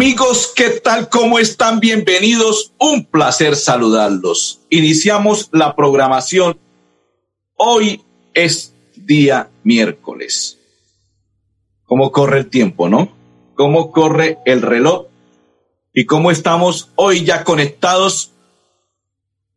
[0.00, 1.10] Amigos, ¿qué tal?
[1.10, 1.78] ¿Cómo están?
[1.78, 2.72] Bienvenidos.
[2.78, 4.60] Un placer saludarlos.
[4.70, 6.58] Iniciamos la programación.
[7.54, 10.58] Hoy es día miércoles.
[11.84, 13.12] ¿Cómo corre el tiempo, no?
[13.54, 15.04] ¿Cómo corre el reloj?
[15.92, 18.32] ¿Y cómo estamos hoy ya conectados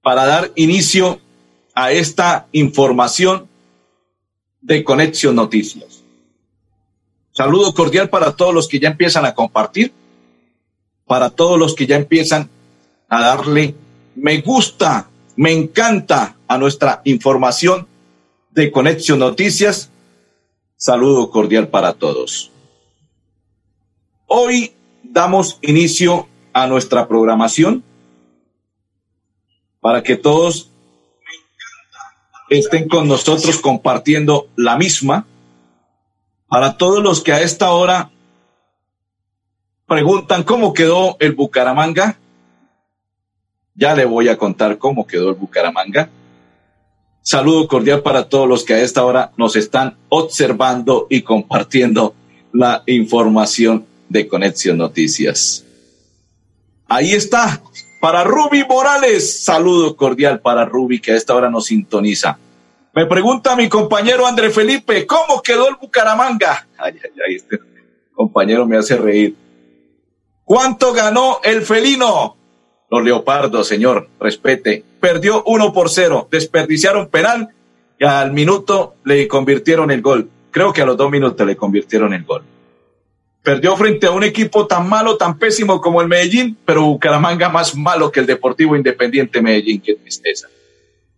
[0.01, 1.21] para dar inicio
[1.73, 3.47] a esta información
[4.59, 6.03] de Conexión Noticias?
[7.31, 10.02] Saludo cordial para todos los que ya empiezan a compartir
[11.05, 12.49] para todos los que ya empiezan
[13.09, 13.75] a darle
[14.15, 17.87] me gusta, me encanta a nuestra información
[18.51, 19.89] de Conexión Noticias.
[20.77, 22.51] Saludo cordial para todos.
[24.27, 27.83] Hoy damos inicio a nuestra programación
[29.79, 30.69] para que todos
[32.49, 35.25] estén con nosotros compartiendo la misma.
[36.47, 38.11] Para todos los que a esta hora
[39.87, 42.17] preguntan cómo quedó el Bucaramanga.
[43.75, 46.09] Ya le voy a contar cómo quedó el Bucaramanga.
[47.21, 52.13] Saludo cordial para todos los que a esta hora nos están observando y compartiendo
[52.51, 55.65] la información de Conexión Noticias.
[56.87, 57.61] Ahí está,
[58.01, 59.43] para Ruby Morales.
[59.43, 62.37] Saludo cordial para Ruby que a esta hora nos sintoniza.
[62.93, 66.67] Me pregunta mi compañero André Felipe, ¿cómo quedó el Bucaramanga?
[66.77, 67.57] Ay, ay, ay, este
[68.13, 69.35] compañero me hace reír.
[70.45, 72.37] ¿Cuánto ganó el felino?
[72.89, 74.83] Los leopardos, señor, respete.
[74.99, 77.49] Perdió uno por cero, desperdiciaron penal
[77.99, 80.29] y al minuto le convirtieron el gol.
[80.51, 82.43] Creo que a los dos minutos le convirtieron el gol.
[83.41, 87.75] Perdió frente a un equipo tan malo, tan pésimo como el Medellín, pero Bucaramanga más
[87.75, 89.81] malo que el Deportivo Independiente Medellín.
[89.81, 90.47] Qué tristeza.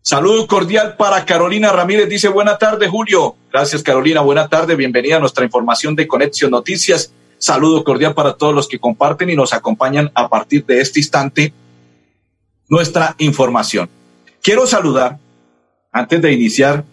[0.01, 2.07] Saludo cordial para Carolina Ramírez.
[2.07, 3.35] Dice, buena tarde, Julio.
[3.51, 4.21] Gracias, Carolina.
[4.21, 4.75] Buena tarde.
[4.75, 7.11] Bienvenida a nuestra información de Conexión Noticias.
[7.37, 11.53] Saludo cordial para todos los que comparten y nos acompañan a partir de este instante
[12.67, 13.89] nuestra información.
[14.41, 15.17] Quiero saludar,
[15.91, 16.83] antes de iniciar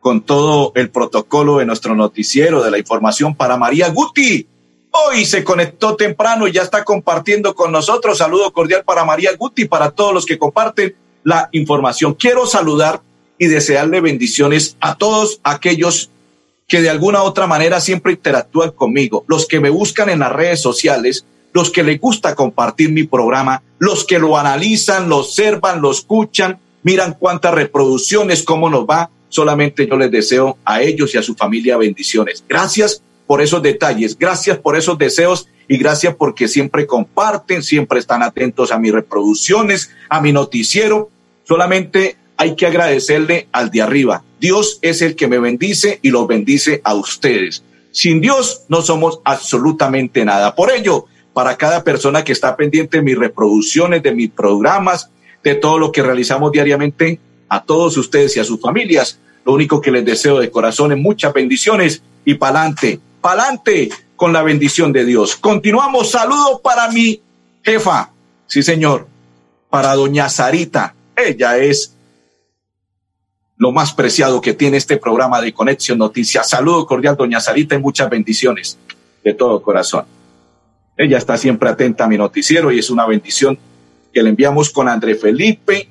[0.00, 4.46] con todo el protocolo de nuestro noticiero de la información para María Guti.
[4.92, 8.18] Hoy se conectó temprano y ya está compartiendo con nosotros.
[8.18, 12.14] Saludo cordial para María Guti, para todos los que comparten la información.
[12.14, 13.02] Quiero saludar
[13.36, 16.10] y desearle bendiciones a todos aquellos
[16.66, 20.60] que de alguna otra manera siempre interactúan conmigo, los que me buscan en las redes
[20.60, 25.90] sociales, los que les gusta compartir mi programa, los que lo analizan, lo observan, lo
[25.90, 29.10] escuchan, miran cuántas reproducciones, cómo nos va.
[29.28, 32.44] Solamente yo les deseo a ellos y a su familia bendiciones.
[32.48, 38.22] Gracias por esos detalles, gracias por esos deseos y gracias porque siempre comparten, siempre están
[38.22, 41.10] atentos a mis reproducciones, a mi noticiero.
[41.44, 44.22] Solamente hay que agradecerle al de arriba.
[44.40, 47.62] Dios es el que me bendice y los bendice a ustedes.
[47.92, 50.54] Sin Dios no somos absolutamente nada.
[50.54, 55.10] Por ello, para cada persona que está pendiente de mis reproducciones, de mis programas,
[55.42, 59.80] de todo lo que realizamos diariamente, a todos ustedes y a sus familias, lo único
[59.80, 65.04] que les deseo de corazón es muchas bendiciones y pa'lante, pa'lante con la bendición de
[65.04, 65.36] Dios.
[65.36, 66.10] Continuamos.
[66.10, 67.20] Saludo para mi
[67.62, 68.10] jefa.
[68.46, 69.06] Sí, señor.
[69.70, 70.94] Para doña Sarita.
[71.14, 71.95] Ella es
[73.56, 76.48] lo más preciado que tiene este programa de Conexión Noticias.
[76.48, 78.78] Saludo cordial, doña Sarita, y muchas bendiciones
[79.24, 80.04] de todo corazón.
[80.96, 83.58] Ella está siempre atenta a mi noticiero y es una bendición
[84.12, 85.88] que le enviamos con André Felipe,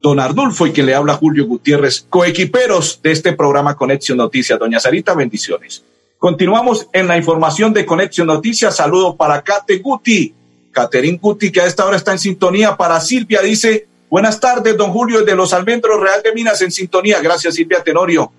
[0.00, 4.58] don Ardulfo y que le habla Julio Gutiérrez, coequiperos de este programa Conexión Noticias.
[4.58, 5.84] Doña Sarita, bendiciones.
[6.18, 8.76] Continuamos en la información de Conexión Noticias.
[8.76, 10.34] Saludo para Kate Guti,
[10.70, 12.76] Caterín Guti, que a esta hora está en sintonía.
[12.76, 17.18] Para Silvia, dice, Buenas tardes, don Julio, de los Almendros Real de Minas en sintonía.
[17.22, 18.30] Gracias, Silvia Tenorio.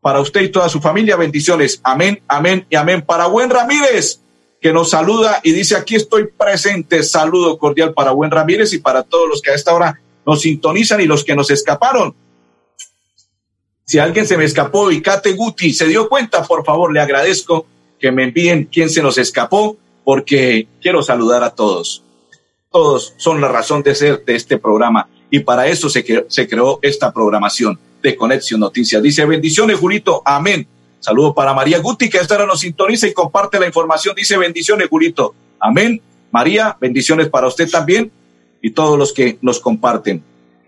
[0.00, 1.78] Para usted y toda su familia, bendiciones.
[1.82, 3.02] Amén, amén y amén.
[3.02, 4.22] Para Buen Ramírez,
[4.62, 7.02] que nos saluda y dice, aquí estoy presente.
[7.02, 11.02] Saludo cordial para Buen Ramírez y para todos los que a esta hora nos sintonizan
[11.02, 12.14] y los que nos escaparon.
[13.84, 17.66] Si alguien se me escapó y Kate Guti se dio cuenta, por favor, le agradezco
[18.00, 22.03] que me envíen quién se nos escapó, porque quiero saludar a todos
[22.74, 27.12] todos son la razón de ser de este programa y para eso se, creó esta
[27.12, 29.00] programación de Conexión Noticias.
[29.00, 30.66] Dice, bendiciones, Julito, amén.
[30.98, 34.16] Saludo para María Guti, que esta hora nos sintoniza y comparte la información.
[34.16, 36.02] Dice, bendiciones, Julito, amén.
[36.32, 38.10] María, bendiciones para usted también
[38.60, 40.24] y todos los que nos comparten.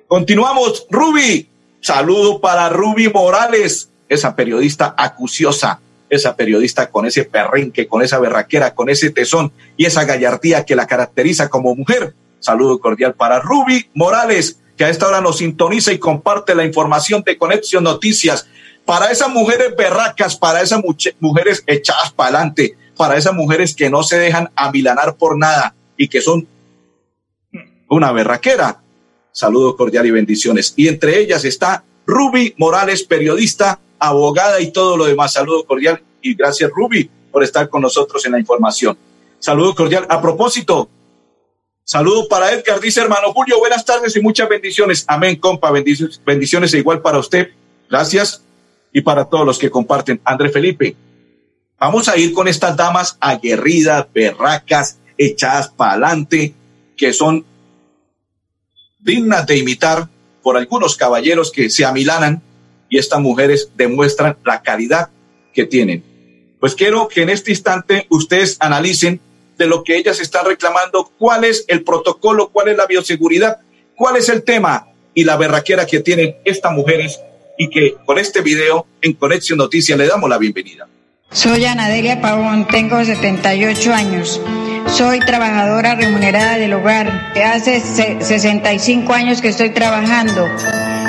[0.06, 1.48] Continuamos, Ruby.
[1.80, 5.80] Saludo para Ruby Morales, esa periodista acuciosa,
[6.10, 10.76] esa periodista con ese perrenque, con esa berraquera, con ese tesón y esa gallardía que
[10.76, 12.14] la caracteriza como mujer.
[12.40, 17.22] Saludo cordial para Ruby Morales, que a esta hora nos sintoniza y comparte la información
[17.24, 18.46] de Conexión Noticias.
[18.84, 20.80] Para esas mujeres berracas, para esas
[21.18, 26.08] mujeres echadas para adelante, para esas mujeres que no se dejan amilanar por nada y
[26.08, 26.46] que son
[27.88, 28.80] una berraquera.
[29.32, 30.72] Saludo cordial y bendiciones.
[30.76, 35.32] Y entre ellas está Ruby Morales, periodista, abogada y todo lo demás.
[35.32, 38.96] Saludo cordial y gracias Ruby por estar con nosotros en la información.
[39.38, 40.06] Saludo cordial.
[40.08, 40.88] A propósito,
[41.84, 45.04] saludo para Edgar, dice hermano Julio, buenas tardes y muchas bendiciones.
[45.06, 47.50] Amén, compa, bendiciones, bendiciones igual para usted.
[47.88, 48.42] Gracias.
[48.92, 50.20] Y para todos los que comparten.
[50.24, 50.96] André Felipe,
[51.78, 56.54] vamos a ir con estas damas aguerridas, berracas, echadas para adelante,
[56.96, 57.44] que son
[58.98, 60.08] dignas de imitar
[60.42, 62.42] por algunos caballeros que se amilanan
[62.88, 65.08] y estas mujeres demuestran la calidad
[65.52, 66.04] que tienen.
[66.60, 69.20] Pues quiero que en este instante ustedes analicen
[69.58, 73.58] de lo que ellas están reclamando, cuál es el protocolo, cuál es la bioseguridad,
[73.94, 77.20] cuál es el tema y la berraquera que tienen estas mujeres
[77.58, 80.86] y que con este video en Conexión Noticias le damos la bienvenida.
[81.30, 84.40] Soy Anadelia Pavón, tengo 78 años.
[84.88, 87.32] Soy trabajadora remunerada del hogar.
[87.44, 90.48] Hace 65 años que estoy trabajando.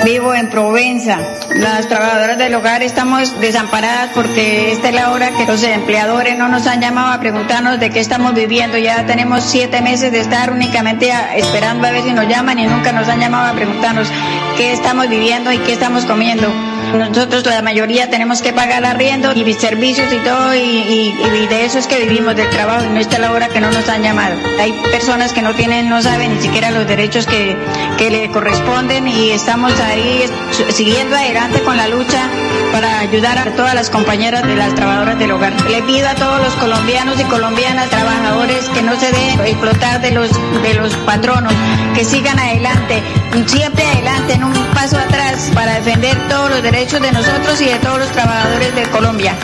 [0.04, 1.18] Vivo en Provenza.
[1.56, 6.48] Las trabajadoras del hogar estamos desamparadas porque esta es la hora que los empleadores no
[6.48, 8.78] nos han llamado a preguntarnos de qué estamos viviendo.
[8.78, 12.92] Ya tenemos siete meses de estar únicamente esperando a ver si nos llaman y nunca
[12.92, 14.08] nos han llamado a preguntarnos
[14.56, 16.46] qué estamos viviendo y qué estamos comiendo.
[16.94, 21.14] Nosotros la mayoría tenemos que pagar arriendo y servicios y todo y,
[21.48, 23.88] de eso es que vivimos del trabajo y no está la hora que no nos
[23.88, 24.36] han llamado.
[24.60, 27.56] Hay personas que no tienen, no saben ni siquiera los derechos que,
[27.96, 30.24] que le corresponden y estamos ahí
[30.70, 32.28] siguiendo adelante con la lucha
[32.72, 35.52] para ayudar a todas las compañeras de las trabajadoras del hogar.
[35.70, 40.10] Le pido a todos los colombianos y colombianas trabajadores que no se den explotar de
[40.12, 40.30] los,
[40.62, 41.52] de los patronos,
[41.94, 43.02] que sigan adelante,
[43.46, 47.64] siempre adelante, en un paso atrás para defender todos los derechos derechos de nosotros y
[47.64, 49.36] de todos los trabajadores de Colombia.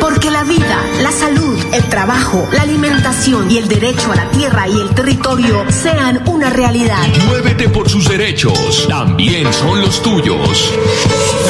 [0.00, 4.66] Porque la vida, la salud, el trabajo, la alimentación y el derecho a la tierra
[4.66, 7.06] y el territorio sean una realidad.
[7.28, 10.72] Muévete por sus derechos, también son los tuyos.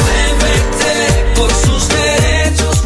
[0.03, 2.83] Muévete por sus derechos.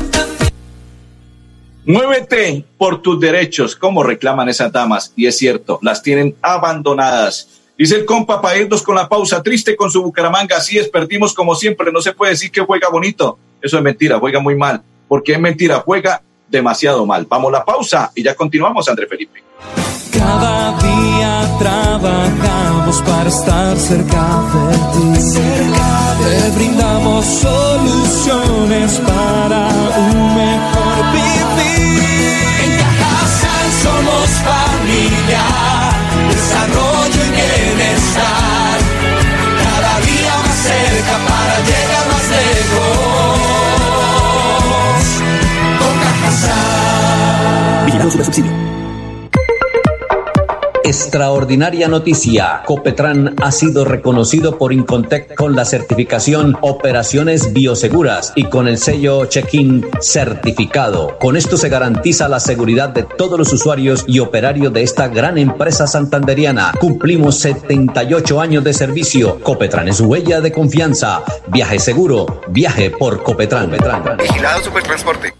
[1.85, 7.97] Muévete por tus derechos, como reclaman esas damas, y es cierto, las tienen abandonadas Dice
[7.97, 11.55] el compa para irnos con la pausa, triste con su Bucaramanga, así es, perdimos como
[11.55, 15.33] siempre, no se puede decir que juega bonito, eso es mentira, juega muy mal, porque
[15.33, 17.25] es mentira, juega demasiado mal.
[17.27, 19.43] Vamos a la pausa y ya continuamos, André Felipe.
[20.13, 25.23] Cada día trabajamos para estar cerca de ti.
[25.23, 32.03] Cerca Te brindamos soluciones para un mejor vivir.
[32.63, 35.90] En Cajasal somos familia,
[48.01, 48.51] Vigilado su subsidio.
[50.83, 52.63] Extraordinaria noticia.
[52.65, 59.27] Copetran ha sido reconocido por Incontec con la certificación Operaciones Bioseguras y con el sello
[59.27, 61.19] Check-in certificado.
[61.19, 65.37] Con esto se garantiza la seguridad de todos los usuarios y operarios de esta gran
[65.37, 66.73] empresa santanderiana.
[66.81, 69.41] Cumplimos 78 años de servicio.
[69.43, 71.23] Copetran es huella de confianza.
[71.49, 72.41] Viaje seguro.
[72.49, 73.71] Viaje por Copetran.
[74.19, 75.40] Vigilado Supertransporte.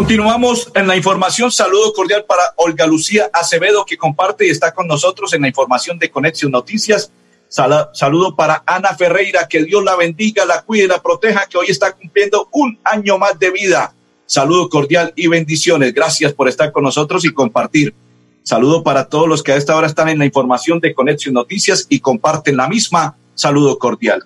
[0.00, 1.52] Continuamos en la información.
[1.52, 5.98] Saludo cordial para Olga Lucía Acevedo, que comparte y está con nosotros en la información
[5.98, 7.12] de Conexión Noticias.
[7.50, 11.92] Saludo para Ana Ferreira, que Dios la bendiga, la cuide, la proteja, que hoy está
[11.92, 13.92] cumpliendo un año más de vida.
[14.24, 15.92] Saludo cordial y bendiciones.
[15.92, 17.94] Gracias por estar con nosotros y compartir.
[18.42, 21.86] Saludo para todos los que a esta hora están en la información de Conexión Noticias
[21.90, 23.18] y comparten la misma.
[23.34, 24.24] Saludo cordial.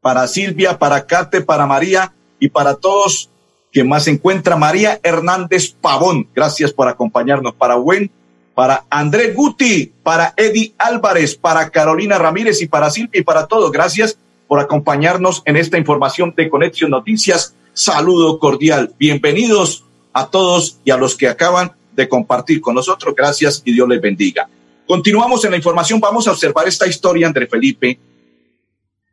[0.00, 3.28] Para Silvia, para Kate, para María y para todos
[3.76, 6.26] quien más se encuentra, María Hernández Pavón.
[6.34, 7.52] Gracias por acompañarnos.
[7.56, 8.10] Para Gwen,
[8.54, 13.70] para André Guti, para Eddie Álvarez, para Carolina Ramírez y para Silvia y para todos.
[13.70, 14.16] Gracias
[14.48, 17.54] por acompañarnos en esta información de Conexión Noticias.
[17.74, 18.94] Saludo cordial.
[18.98, 23.14] Bienvenidos a todos y a los que acaban de compartir con nosotros.
[23.14, 24.48] Gracias y Dios les bendiga.
[24.86, 26.00] Continuamos en la información.
[26.00, 27.98] Vamos a observar esta historia, André Felipe,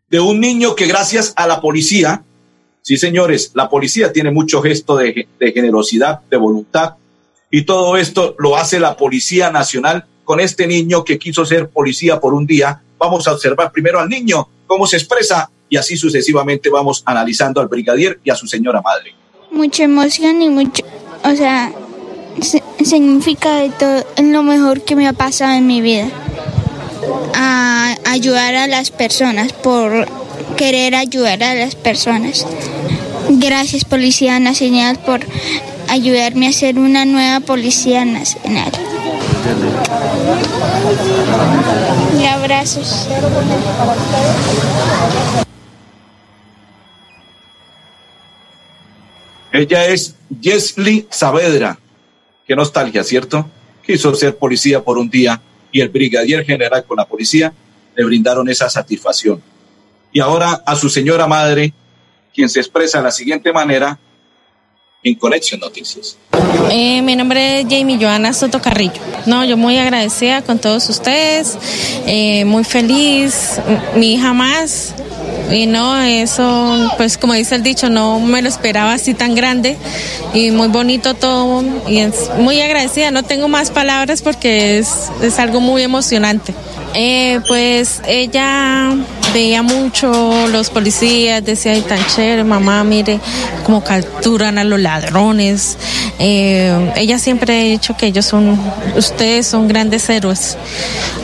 [0.10, 2.24] de un niño que gracias a la policía,
[2.84, 6.96] Sí, señores, la policía tiene mucho gesto de, generosidad, de voluntad,
[7.50, 12.20] y todo esto lo hace la Policía Nacional con este niño que quiso ser policía
[12.20, 12.82] por un día.
[12.98, 17.70] Vamos a observar primero al niño, cómo se expresa, y así sucesivamente vamos analizando al
[17.70, 19.16] brigadier y a su señora madre.
[19.50, 20.84] Mucha emoción y mucho,
[21.24, 21.72] o sea,
[22.84, 26.10] significa de todo lo mejor que me ha pasado en mi vida.
[27.34, 30.23] A ayudar a las personas por
[30.58, 32.46] querer ayudar a las personas.
[33.30, 35.22] Gracias Policía Nacional por
[35.90, 38.72] ayudarme a ser una nueva Policía Nacional.
[42.20, 43.08] Y abrazos.
[49.52, 51.78] Ella es Jesly Saavedra.
[52.48, 53.50] Qué nostalgia, ¿cierto?
[53.86, 57.54] Quiso ser policía por un día y el brigadier general con la policía
[57.96, 59.42] le brindaron esa satisfacción
[60.14, 61.74] y ahora a su señora madre,
[62.34, 64.00] quien se expresa de la siguiente manera
[65.04, 66.18] en Conexión Noticias.
[66.72, 69.02] Eh, mi nombre es Jamie Joana Soto Carrillo.
[69.26, 71.58] No, yo muy agradecida con todos ustedes,
[72.06, 73.60] eh, muy feliz,
[73.96, 74.94] mi hija más.
[75.52, 79.78] Y no, eso, pues como dice el dicho, no me lo esperaba así tan grande
[80.34, 81.64] y muy bonito todo.
[81.88, 86.54] Y es muy agradecida, no tengo más palabras porque es, es algo muy emocionante.
[86.96, 88.96] Eh, pues ella
[89.34, 93.20] veía mucho los policías, decía, ay, tan chévere, mamá, mire
[93.66, 95.78] cómo capturan a los ladrones.
[96.20, 98.60] Eh, ella siempre ha dicho que ellos son,
[98.96, 100.58] ustedes son grandes héroes.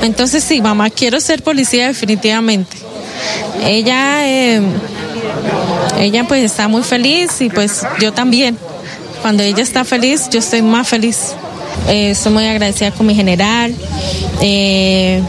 [0.02, 2.78] Entonces sí, mamá, quiero ser policía definitivamente.
[3.64, 4.62] Ella, eh,
[6.00, 8.58] ella pues está muy feliz y pues yo también.
[9.22, 11.34] Cuando ella está feliz, yo estoy más feliz.
[11.90, 13.76] Eh, estoy muy agradecida con mi general.
[14.42, 15.22] Eh,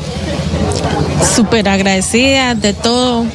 [1.23, 3.27] súper agradecida de todo.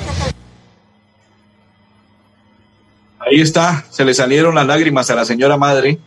[3.20, 5.98] Ahí está, se le salieron las lágrimas a la señora madre.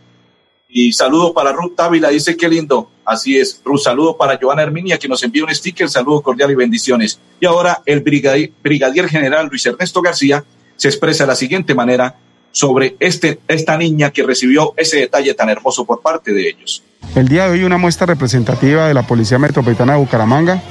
[0.71, 2.89] Y saludo para Ruth Távila, dice qué lindo.
[3.03, 6.55] Así es, Ruth, saludo para Joana Herminia, que nos envía un sticker, saludo cordial y
[6.55, 7.19] bendiciones.
[7.39, 10.43] Y ahora el brigadier, brigadier general Luis Ernesto García
[10.75, 12.15] se expresa de la siguiente manera
[12.51, 16.83] sobre este, esta niña que recibió ese detalle tan hermoso por parte de ellos.
[17.15, 20.61] El día de hoy una muestra representativa de la Policía Metropolitana de Bucaramanga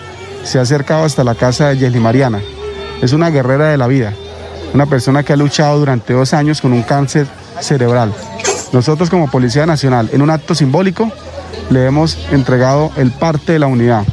[0.45, 2.41] se ha acercado hasta la casa de Yeli Mariana.
[3.03, 4.13] Es una guerrera de la vida,
[4.75, 7.27] una persona que ha luchado durante dos años con un cáncer
[7.61, 8.13] cerebral.
[8.73, 11.11] Nosotros como Policía Nacional, en un acto simbólico,
[11.71, 14.05] le hemos entregado el parte de la unidad,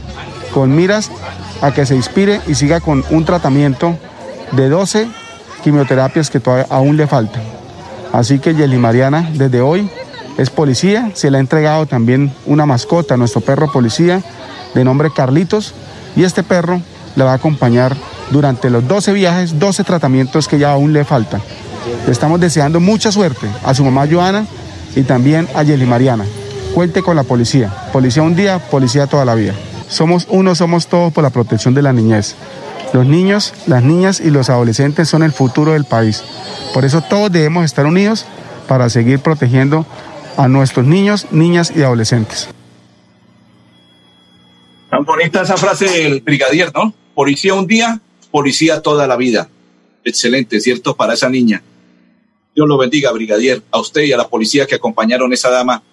[0.54, 1.12] con miras
[1.62, 3.98] a que se inspire y siga con un tratamiento
[4.52, 5.08] de 12
[5.64, 7.42] quimioterapias que todavía aún le faltan.
[8.14, 9.90] Así que Yeli Mariana, desde hoy,
[10.38, 14.22] es policía, se le ha entregado también una mascota, nuestro perro policía,
[14.74, 15.74] de nombre Carlitos,
[16.16, 16.82] y este perro
[17.16, 17.96] le va a acompañar
[18.32, 21.42] durante los 12 viajes, 12 tratamientos que ya aún le faltan.
[22.06, 24.46] Le estamos deseando mucha suerte a su mamá Joana
[24.96, 26.26] y también a Yeli Mariana.
[26.74, 27.72] Cuente con la policía.
[27.94, 29.54] Policía un día, policía toda la vida.
[29.88, 32.36] Somos uno, somos todos por la protección de la niñez.
[32.94, 36.24] Los niños, las niñas y los adolescentes son el futuro del país.
[36.74, 38.26] Por eso todos debemos estar unidos
[38.68, 39.86] para seguir protegiendo
[40.38, 42.50] a nuestros niños, niñas y adolescentes.
[45.16, 46.94] Bonita esa frase del brigadier, ¿no?
[47.14, 49.50] Policía un día, policía toda la vida.
[50.04, 50.98] Excelente, ¿cierto?
[50.98, 51.64] Para esa niña.
[52.54, 55.84] Dios lo bendiga, brigadier, a usted y a la policía que acompañaron a esa dama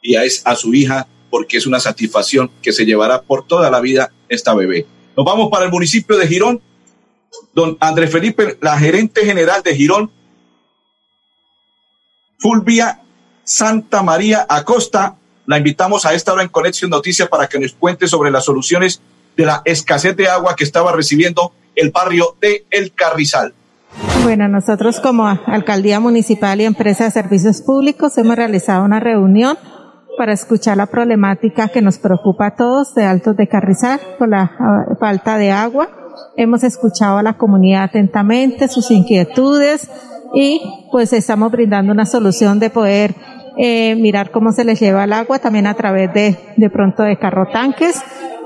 [0.00, 3.78] y a, a su hija, porque es una satisfacción que se llevará por toda la
[3.80, 4.86] vida esta bebé.
[5.14, 6.62] Nos vamos para el municipio de Girón.
[7.52, 10.10] Don Andrés Felipe, la gerente general de Girón,
[12.38, 13.02] Fulvia
[13.44, 18.08] Santa María Acosta, la invitamos a esta hora en Conexión Noticias para que nos cuente
[18.08, 19.00] sobre las soluciones
[19.36, 23.54] de la escasez de agua que estaba recibiendo el barrio de El Carrizal.
[24.24, 29.56] Bueno, nosotros como Alcaldía Municipal y Empresa de Servicios Públicos hemos realizado una reunión
[30.18, 34.50] para escuchar la problemática que nos preocupa a todos de Altos de Carrizal por la
[34.58, 35.88] ah, falta de agua.
[36.36, 39.88] Hemos escuchado a la comunidad atentamente, sus inquietudes
[40.34, 40.60] y
[40.90, 43.14] pues estamos brindando una solución de poder
[43.58, 47.18] eh, mirar cómo se les lleva el agua también a través de, de pronto de
[47.18, 48.02] carro tanques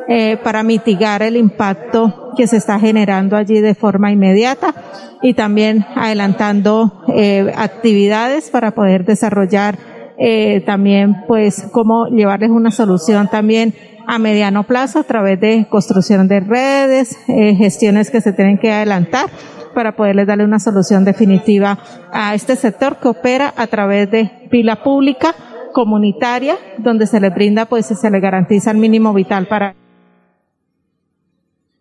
[0.08, 4.74] eh, para mitigar el impacto que se está generando allí de forma inmediata
[5.22, 9.78] y también adelantando eh, actividades para poder desarrollar
[10.18, 13.74] eh, también pues cómo llevarles una solución también
[14.06, 18.72] a mediano plazo a través de construcción de redes, eh, gestiones que se tienen que
[18.72, 19.30] adelantar
[19.74, 21.78] para poderles darle una solución definitiva
[22.12, 25.34] a este sector que opera a través de pila pública
[25.72, 29.74] comunitaria donde se les brinda pues se les garantiza el mínimo vital para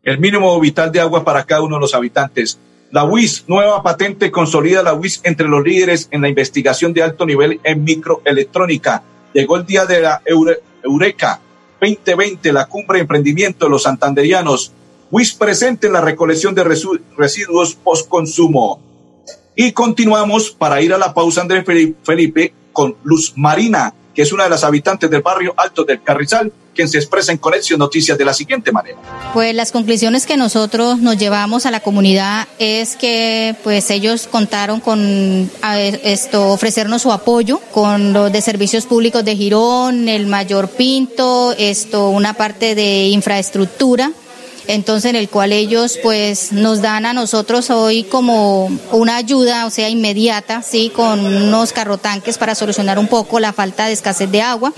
[0.04, 2.58] el mínimo vital de agua para cada uno de los habitantes.
[2.92, 7.26] La UIS, nueva patente, consolida la UIS entre los líderes en la investigación de alto
[7.26, 9.04] nivel en microelectrónica.
[9.34, 10.22] Llegó el día de la
[10.84, 11.40] Eureka
[11.80, 14.74] 2020, la cumbre de emprendimiento de los santanderianos.
[15.12, 18.80] WIS presente en la recolección de residuos post-consumo.
[19.56, 21.66] Y continuamos para ir a la pausa, Andrés
[22.04, 26.52] Felipe, con Luz Marina, que es una de las habitantes del barrio Alto del Carrizal,
[26.76, 28.98] quien se expresa en Conexión Noticias de la siguiente manera.
[29.34, 34.80] Pues las conclusiones que nosotros nos llevamos a la comunidad es que pues ellos contaron
[34.80, 35.50] con
[36.04, 42.10] esto ofrecernos su apoyo con los de servicios públicos de Girón, el Mayor Pinto, esto
[42.10, 44.12] una parte de infraestructura
[44.70, 49.72] entonces en el cual ellos pues nos dan a nosotros hoy como una ayuda, o
[49.72, 54.44] sea, inmediata, sí, con unos carrotanques para solucionar un poco la falta de escasez de
[54.44, 54.72] agua.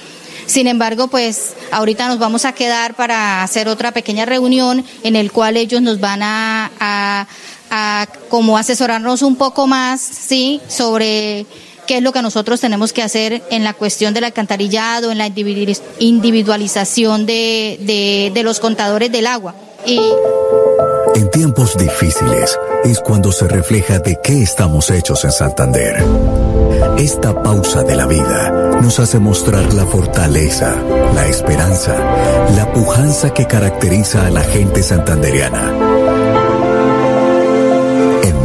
[0.46, 5.30] Sin embargo, pues ahorita nos vamos a quedar para hacer otra pequeña reunión en el
[5.30, 7.28] cual ellos nos van a, a,
[7.70, 11.46] a como asesorarnos un poco más, sí, sobre
[11.86, 15.28] qué es lo que nosotros tenemos que hacer en la cuestión del alcantarillado, en la
[15.28, 19.54] individualización de, de, de los contadores del agua.
[19.86, 26.04] En tiempos difíciles es cuando se refleja de qué estamos hechos en Santander.
[26.98, 30.76] Esta pausa de la vida nos hace mostrar la fortaleza,
[31.16, 31.96] la esperanza,
[32.56, 35.91] la pujanza que caracteriza a la gente santanderiana.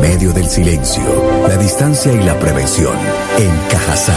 [0.07, 1.03] En medio del silencio,
[1.49, 2.97] la distancia y la prevención,
[3.39, 4.15] en Cajazán,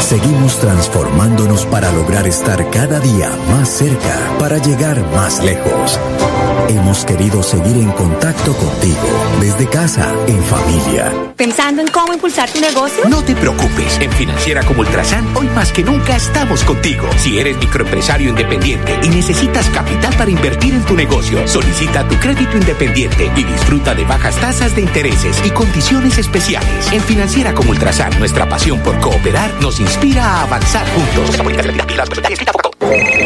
[0.00, 6.00] seguimos transformándonos para lograr estar cada día más cerca, para llegar más lejos
[6.68, 9.08] hemos querido seguir en contacto contigo,
[9.40, 11.12] desde casa, en familia.
[11.36, 13.08] ¿Pensando en cómo impulsar tu negocio?
[13.08, 17.08] No te preocupes, en Financiera como Ultrasan, hoy más que nunca estamos contigo.
[17.16, 22.56] Si eres microempresario independiente y necesitas capital para invertir en tu negocio, solicita tu crédito
[22.56, 24.82] independiente y disfruta de bajas tasas de
[25.44, 26.92] y condiciones especiales.
[26.92, 32.67] En Financiera como Ultrasan, nuestra pasión por cooperar nos inspira a avanzar juntos.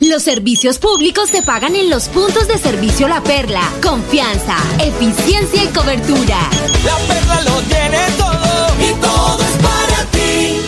[0.00, 3.60] Los servicios públicos te pagan en los puntos de servicio La Perla.
[3.82, 6.38] Confianza, eficiencia y cobertura.
[6.82, 10.58] La Perla lo tiene todo y todo es para ti.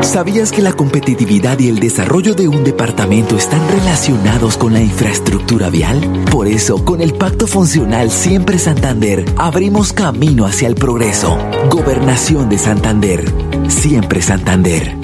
[0.00, 5.68] ¿Sabías que la competitividad y el desarrollo de un departamento están relacionados con la infraestructura
[5.68, 6.00] vial?
[6.30, 11.36] Por eso, con el Pacto Funcional Siempre Santander, abrimos camino hacia el progreso.
[11.68, 13.30] Gobernación de Santander.
[13.68, 14.96] Siempre Santander.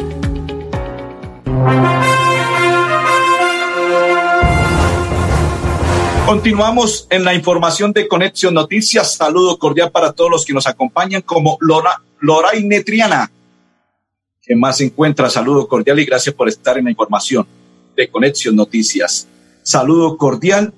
[6.27, 9.17] Continuamos en la información de Conexión Noticias.
[9.17, 13.31] Saludo cordial para todos los que nos acompañan como Lora, Loraine Triana.
[14.41, 15.29] que más se encuentra?
[15.29, 17.47] Saludo cordial y gracias por estar en la información
[17.97, 19.27] de Conexión Noticias.
[19.63, 20.73] Saludo cordial,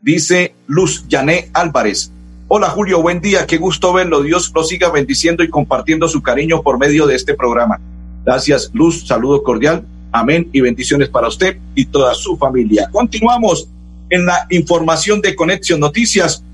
[0.00, 2.10] dice Luz Yané Álvarez.
[2.48, 4.22] Hola Julio, buen día, qué gusto verlo.
[4.22, 7.80] Dios lo siga bendiciendo y compartiendo su cariño por medio de este programa.
[8.24, 9.84] Gracias Luz, saludo cordial.
[10.12, 12.88] Amén y bendiciones para usted y toda su familia.
[12.92, 13.68] Continuamos
[14.14, 16.44] en la información de Conexión Noticias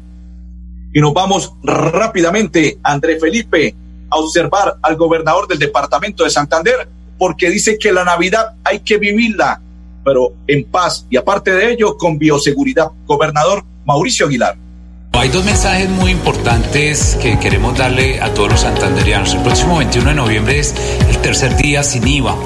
[0.94, 3.74] y nos vamos rápidamente, André Felipe,
[4.08, 8.96] a observar al gobernador del departamento de Santander, porque dice que la Navidad hay que
[8.96, 9.60] vivirla,
[10.02, 12.90] pero en paz y aparte de ello con bioseguridad.
[13.04, 14.56] Gobernador Mauricio Aguilar.
[15.12, 19.34] Hay dos mensajes muy importantes que queremos darle a todos los santanderianos.
[19.34, 20.74] El próximo 21 de noviembre es
[21.08, 22.36] el tercer día sin IVA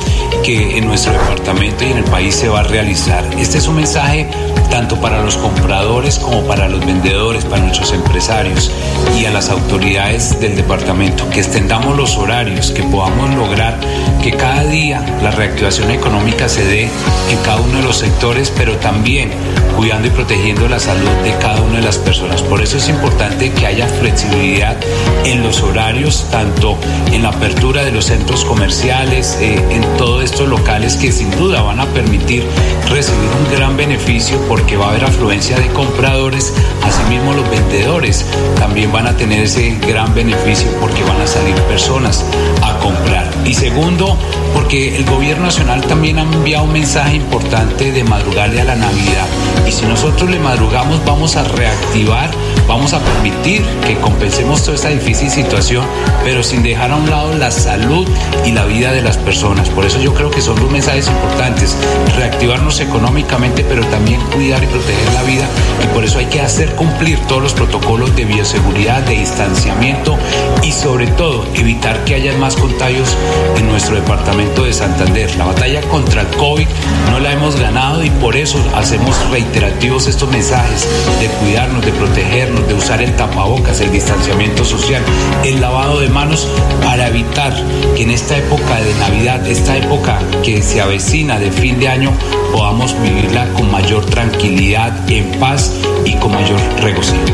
[0.43, 3.23] que en nuestro departamento y en el país se va a realizar.
[3.39, 4.29] Este es un mensaje
[4.71, 8.73] tanto para los compradores como para los vendedores, para nuestros empresarios
[9.21, 13.79] y a las autoridades del departamento, que extendamos los horarios, que podamos lograr
[14.23, 16.89] que cada día la reactivación económica se dé
[17.31, 19.31] en cada uno de los sectores, pero también
[19.77, 22.43] cuidando y protegiendo la salud de cada una de las personas.
[22.55, 24.77] Por eso es importante que haya flexibilidad
[25.25, 26.79] en los horarios, tanto
[27.11, 31.63] en la apertura de los centros comerciales, eh, en todos estos locales que sin duda
[31.63, 32.45] van a permitir
[32.89, 38.25] recibir un gran beneficio porque va a haber afluencia de compradores, asimismo los vendedores
[38.57, 42.25] también van a tener ese gran beneficio porque van a salir personas
[42.63, 43.29] a comprar.
[43.45, 44.17] Y segundo,
[44.55, 49.27] porque el gobierno nacional también ha enviado un mensaje importante de madrugarle a la Navidad.
[49.67, 52.31] Y si nosotros le madrugamos, vamos a reactivar,
[52.67, 55.85] vamos a permitir que compensemos toda esta difícil situación,
[56.25, 58.07] pero sin dejar a un lado la salud
[58.45, 59.69] y la vida de las personas.
[59.69, 61.77] Por eso yo creo que son dos mensajes importantes,
[62.17, 65.47] reactivarnos económicamente, pero también cuidar y proteger la vida.
[65.83, 70.17] Y por eso hay que hacer cumplir todos los protocolos de bioseguridad, de distanciamiento
[70.63, 73.17] y sobre todo evitar que haya más contagios
[73.57, 75.35] en nuestro departamento de Santander.
[75.37, 76.67] La batalla contra el COVID
[77.11, 80.89] no la hemos ganado y por eso hacemos reiterativos estos mensajes
[81.21, 85.03] de cuidarnos, de protegernos, de usar el tapabocas, el distanciamiento social,
[85.45, 86.49] el lavado de manos
[86.83, 87.53] para evitar
[87.97, 92.13] que en esta época de Navidad, esta época que se avecina de fin de año,
[92.53, 95.73] podamos vivirla con mayor tranquilidad, en paz
[96.05, 97.25] y con mayor regocijo.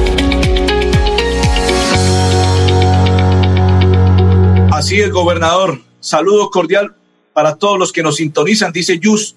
[4.72, 5.78] Así es, gobernador.
[6.00, 6.94] Saludo cordial
[7.32, 9.36] para todos los que nos sintonizan, dice Yus.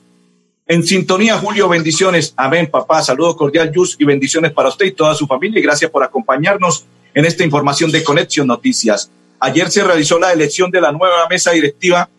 [0.65, 2.33] En sintonía, Julio, bendiciones.
[2.37, 3.03] Amén, papá.
[3.03, 5.59] Saludo cordial, Yus, y bendiciones para usted y toda su familia.
[5.59, 9.11] Y gracias por acompañarnos en esta información de Conexión Noticias.
[9.39, 12.09] Ayer se realizó la elección de la nueva mesa directiva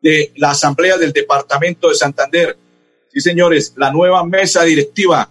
[0.00, 2.56] de la Asamblea del Departamento de Santander.
[3.12, 5.28] Sí, señores, la nueva mesa directiva.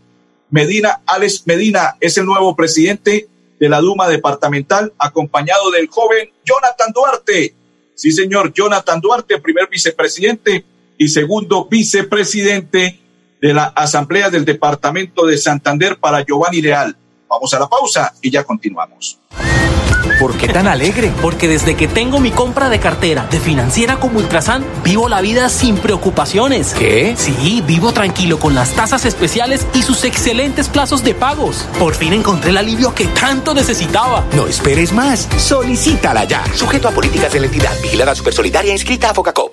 [0.52, 3.28] Medina, Alex Medina es el nuevo presidente
[3.60, 7.56] de la Duma departamental, acompañado del joven Jonathan Duarte.
[7.96, 10.64] Sí, señor, Jonathan Duarte, primer vicepresidente
[10.98, 13.00] y segundo vicepresidente
[13.42, 16.96] de la Asamblea del Departamento de Santander para Giovanni Leal.
[17.28, 19.20] Vamos a la pausa y ya continuamos.
[20.20, 21.12] ¿Por qué tan alegre?
[21.22, 25.50] Porque desde que tengo mi compra de cartera de financiera como Ultrasan, vivo la vida
[25.50, 26.74] sin preocupaciones.
[26.74, 27.16] ¿Qué?
[27.18, 31.68] Sí, vivo tranquilo con las tasas especiales y sus excelentes plazos de pagos.
[31.80, 34.26] Por fin encontré el alivio que tanto necesitaba.
[34.36, 35.28] No esperes más.
[35.38, 36.44] Solicítala ya.
[36.54, 37.74] Sujeto a políticas de la entidad.
[37.82, 39.53] Vigilada Supersolidaria inscrita a Focacop.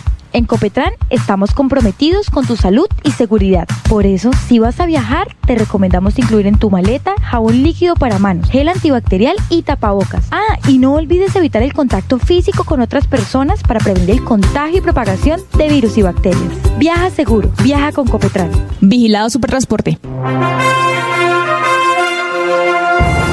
[0.33, 3.67] En Copetran estamos comprometidos con tu salud y seguridad.
[3.89, 8.17] Por eso, si vas a viajar, te recomendamos incluir en tu maleta jabón líquido para
[8.17, 10.27] manos, gel antibacterial y tapabocas.
[10.31, 14.77] Ah, y no olvides evitar el contacto físico con otras personas para prevenir el contagio
[14.77, 16.53] y propagación de virus y bacterias.
[16.77, 18.51] Viaja seguro, viaja con Copetran.
[18.79, 19.99] Vigilado Supertransporte.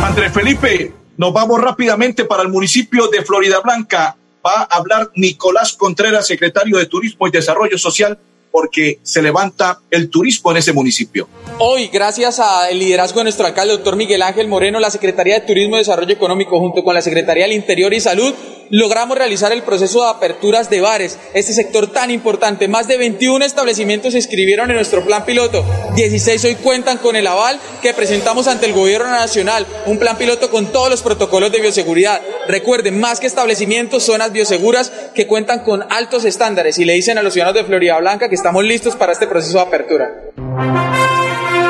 [0.02, 4.16] Andrés Felipe, nos vamos rápidamente para el municipio de Florida Blanca.
[4.48, 8.18] Va a hablar Nicolás Contreras, secretario de Turismo y Desarrollo Social,
[8.50, 11.28] porque se levanta el turismo en ese municipio.
[11.58, 15.76] Hoy, gracias al liderazgo de nuestro alcalde, doctor Miguel Ángel Moreno, la Secretaría de Turismo
[15.76, 18.32] y Desarrollo Económico, junto con la Secretaría del Interior y Salud,
[18.70, 22.68] logramos realizar el proceso de aperturas de bares, este sector tan importante.
[22.68, 25.64] Más de 21 establecimientos se inscribieron en nuestro plan piloto.
[25.94, 30.50] 16 hoy cuentan con el aval que presentamos ante el Gobierno Nacional, un plan piloto
[30.50, 32.20] con todos los protocolos de bioseguridad.
[32.46, 37.22] Recuerden, más que establecimientos, zonas bioseguras que cuentan con altos estándares y le dicen a
[37.22, 40.14] los ciudadanos de Florida Blanca que estamos listos para este proceso de apertura.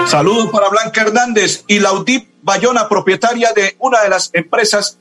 [0.08, 4.98] Saludos para Blanca Hernández y Laudip Bayona, propietaria de una de las empresas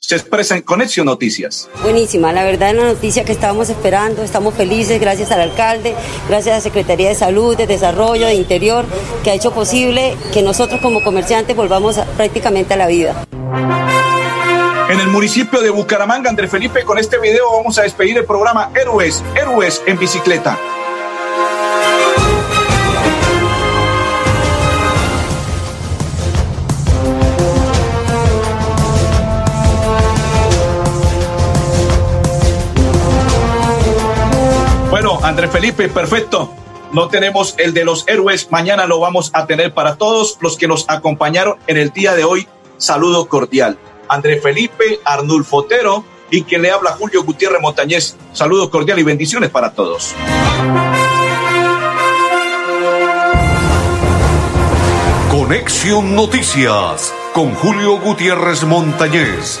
[0.00, 1.68] se expresa en Conexión Noticias.
[1.82, 5.94] Buenísima, la verdad es la noticia que estábamos esperando, estamos felices gracias al alcalde,
[6.26, 8.86] gracias a la Secretaría de Salud, de Desarrollo, de Interior,
[9.22, 13.24] que ha hecho posible que nosotros como comerciantes volvamos prácticamente a la vida.
[14.88, 18.72] En el municipio de Bucaramanga, André Felipe, con este video vamos a despedir el programa
[18.74, 20.58] Héroes, Héroes en Bicicleta.
[35.30, 36.52] Andrés Felipe, perfecto.
[36.92, 38.50] No tenemos el de los héroes.
[38.50, 42.24] Mañana lo vamos a tener para todos los que nos acompañaron en el día de
[42.24, 42.48] hoy.
[42.78, 43.78] Saludo cordial.
[44.08, 48.16] Andrés Felipe, Arnulfo Otero y quien le habla Julio Gutiérrez Montañez.
[48.32, 50.16] Saludo cordial y bendiciones para todos.
[55.30, 59.60] Conexión Noticias con Julio Gutiérrez Montañez.